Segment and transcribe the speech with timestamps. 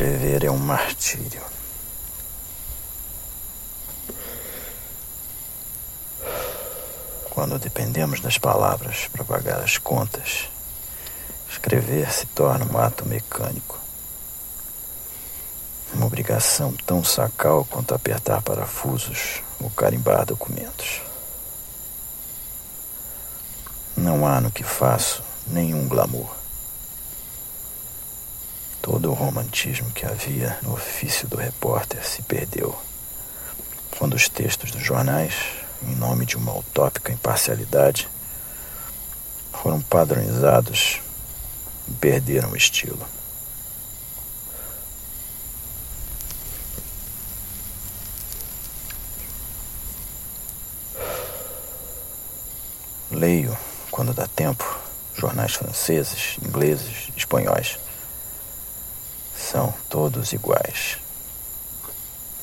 [0.00, 1.42] Escrever é um martírio.
[7.28, 10.48] Quando dependemos das palavras para pagar as contas,
[11.50, 13.78] escrever se torna um ato mecânico.
[15.92, 21.02] Uma obrigação tão sacal quanto apertar parafusos ou carimbar documentos.
[23.94, 26.39] Não há no que faço nenhum glamour.
[28.90, 32.76] Todo o romantismo que havia no ofício do repórter se perdeu
[33.96, 35.32] quando os textos dos jornais,
[35.84, 38.08] em nome de uma utópica imparcialidade,
[39.52, 41.00] foram padronizados
[41.86, 43.06] e perderam o estilo.
[53.08, 53.56] Leio,
[53.92, 54.80] quando dá tempo,
[55.14, 57.78] jornais franceses, ingleses, espanhóis
[59.50, 60.96] são todos iguais.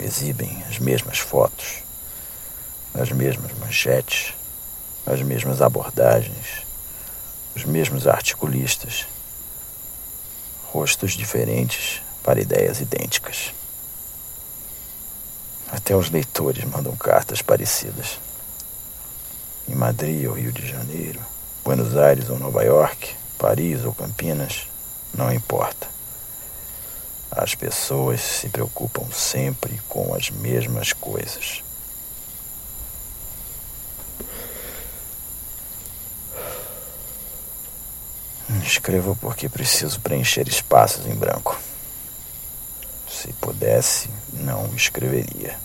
[0.00, 1.82] Exibem as mesmas fotos,
[2.94, 4.32] as mesmas manchetes,
[5.04, 6.64] as mesmas abordagens,
[7.54, 9.06] os mesmos articulistas,
[10.72, 13.52] rostos diferentes para ideias idênticas.
[15.70, 18.18] Até os leitores mandam cartas parecidas.
[19.68, 21.20] Em Madrid ou Rio de Janeiro,
[21.62, 24.66] Buenos Aires ou Nova York, Paris ou Campinas,
[25.12, 25.93] não importa.
[27.36, 31.64] As pessoas se preocupam sempre com as mesmas coisas.
[38.62, 41.58] Escrevo porque preciso preencher espaços em branco.
[43.10, 45.58] Se pudesse, não escreveria.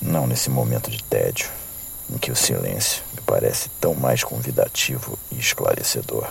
[0.00, 1.48] Não nesse momento de tédio,
[2.10, 6.30] em que o silêncio me parece tão mais convidativo e esclarecedor.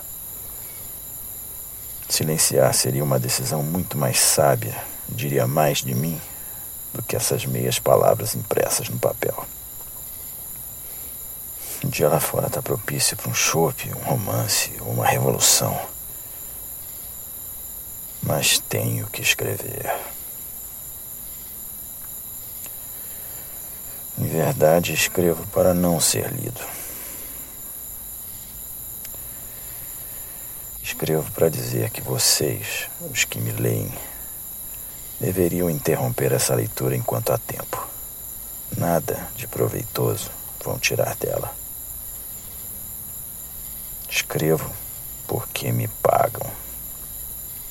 [2.13, 4.79] Silenciar seria uma decisão muito mais sábia,
[5.09, 6.21] diria mais de mim,
[6.93, 9.47] do que essas meias palavras impressas no papel.
[11.83, 15.75] O dia lá fora está propício para um chope, um romance ou uma revolução.
[18.21, 19.91] Mas tenho que escrever.
[24.19, 26.61] Em verdade, escrevo para não ser lido.
[31.03, 33.91] Escrevo para dizer que vocês, os que me leem,
[35.19, 37.85] deveriam interromper essa leitura enquanto há tempo.
[38.77, 40.31] Nada de proveitoso
[40.63, 41.53] vão tirar dela.
[44.09, 44.73] Escrevo
[45.27, 46.49] porque me pagam.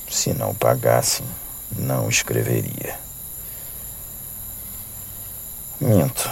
[0.07, 1.25] Se não pagassem,
[1.75, 2.99] não escreveria.
[5.81, 6.29] Minto.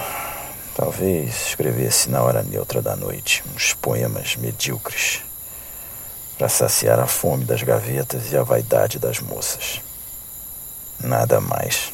[0.75, 5.23] Talvez escrevesse na hora neutra da noite uns poemas medíocres
[6.41, 9.79] para saciar a fome das gavetas e a vaidade das moças.
[10.99, 11.93] Nada mais.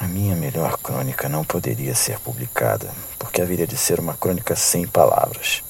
[0.00, 4.88] A minha melhor crônica não poderia ser publicada, porque haveria de ser uma crônica sem
[4.88, 5.62] palavras,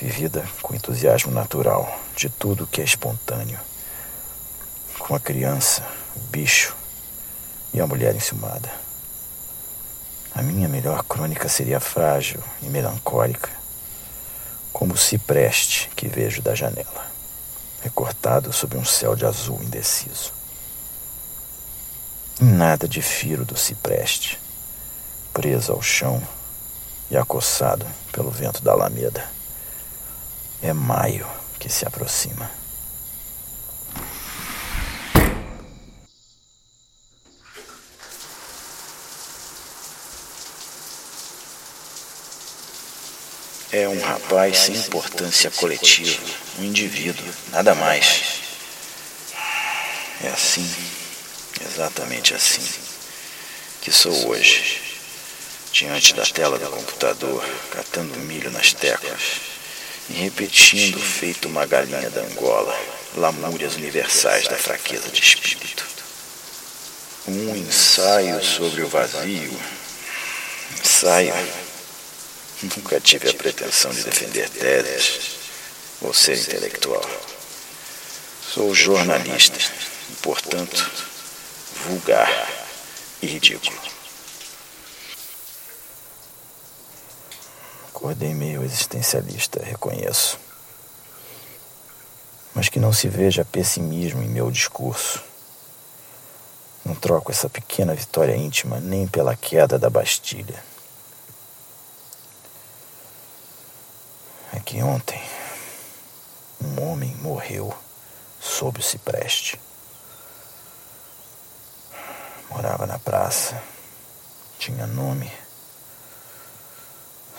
[0.00, 3.60] vivida com entusiasmo natural de tudo que é espontâneo,
[4.98, 6.74] com a criança, o bicho
[7.74, 8.70] e a mulher enciumada.
[10.34, 13.57] A minha melhor crônica seria frágil e melancólica,
[14.72, 17.06] como o cipreste que vejo da janela,
[17.82, 20.32] recortado sob um céu de azul indeciso.
[22.40, 24.38] Nada difiro do cipreste,
[25.32, 26.22] preso ao chão
[27.10, 29.24] e acossado pelo vento da alameda.
[30.62, 31.26] É maio
[31.58, 32.50] que se aproxima.
[43.70, 46.22] É um rapaz sem importância coletiva,
[46.58, 48.40] um indivíduo, nada mais.
[50.24, 50.66] É assim,
[51.60, 52.66] exatamente assim,
[53.82, 54.80] que sou hoje,
[55.70, 59.20] diante da tela do computador, catando milho nas teclas
[60.08, 62.74] e repetindo, feito uma galinha da Angola,
[63.16, 65.84] lamúrias universais da fraqueza de espírito.
[67.26, 69.54] Um ensaio sobre o vazio.
[70.80, 71.34] Ensaio
[72.62, 75.38] Nunca tive a pretensão de defender teses
[76.00, 77.08] ou ser intelectual.
[78.42, 79.58] Sou jornalista
[80.10, 80.90] e, portanto,
[81.86, 82.28] vulgar
[83.22, 83.78] e ridículo.
[87.88, 90.38] Acordei meio existencialista, reconheço.
[92.54, 95.22] Mas que não se veja pessimismo em meu discurso.
[96.84, 100.60] Não troco essa pequena vitória íntima nem pela queda da Bastilha.
[104.68, 105.18] Que ontem
[106.62, 107.74] um homem morreu
[108.38, 109.58] sob o cipreste.
[112.50, 113.62] Morava na praça,
[114.58, 115.32] tinha nome,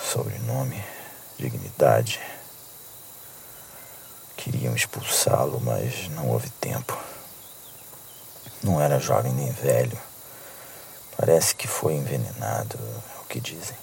[0.01, 0.83] sobrenome,
[1.37, 2.19] dignidade.
[4.35, 6.97] Queriam expulsá-lo, mas não houve tempo.
[8.63, 9.99] Não era jovem nem velho.
[11.15, 12.79] Parece que foi envenenado,
[13.15, 13.77] é o que dizem.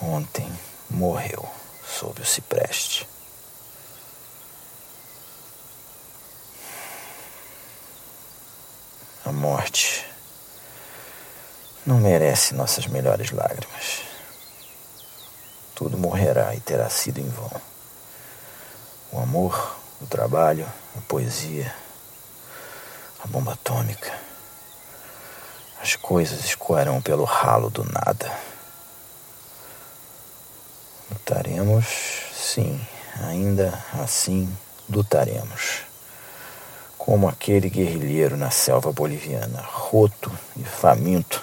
[0.00, 0.50] Ontem
[0.90, 1.48] morreu
[1.84, 3.08] sob o cipreste.
[9.24, 10.06] A morte
[11.84, 14.02] não merece nossas melhores lágrimas.
[15.74, 17.50] Tudo morrerá e terá sido em vão.
[19.12, 21.74] O amor, o trabalho, a poesia,
[23.24, 24.12] a bomba atômica.
[25.80, 28.55] As coisas escoarão pelo ralo do nada.
[31.10, 31.86] Lutaremos,
[32.34, 32.80] sim,
[33.20, 34.52] ainda assim
[34.88, 35.82] lutaremos.
[36.98, 41.42] Como aquele guerrilheiro na selva boliviana, roto e faminto,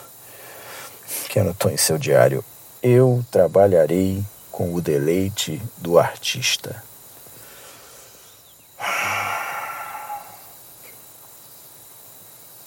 [1.29, 2.43] que anotou em seu diário:
[2.81, 6.83] Eu trabalharei com o deleite do artista.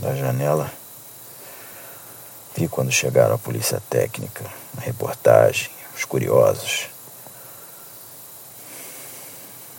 [0.01, 0.71] Da janela,
[2.57, 4.45] vi quando chegaram a polícia técnica,
[4.77, 6.89] a reportagem, os curiosos.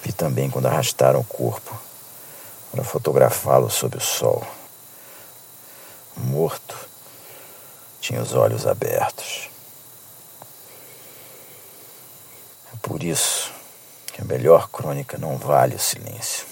[0.04, 1.80] Vi também quando arrastaram o corpo
[2.72, 4.46] para fotografá-lo sob o sol.
[6.18, 6.76] Morto,
[8.02, 9.50] tinha os olhos abertos.
[12.74, 13.52] É por isso
[14.12, 16.48] que a melhor crônica não vale o silêncio.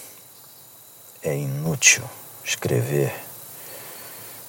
[1.24, 2.04] É inútil
[2.44, 3.12] escrever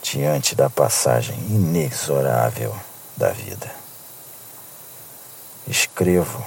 [0.03, 2.77] diante da passagem inexorável
[3.17, 3.86] da vida.
[5.67, 6.47] Escrevo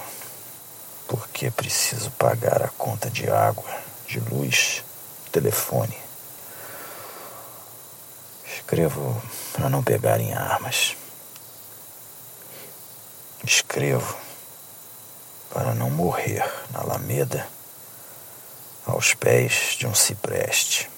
[1.06, 3.70] porque preciso pagar a conta de água,
[4.08, 4.82] de luz,
[5.30, 5.96] telefone.
[8.46, 9.20] Escrevo
[9.52, 10.96] para não pegarem armas.
[13.44, 14.16] Escrevo
[15.52, 17.46] para não morrer na Alameda
[18.86, 20.89] aos pés de um cipreste.